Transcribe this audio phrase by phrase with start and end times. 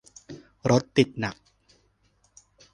[0.71, 1.35] รถติดหนัก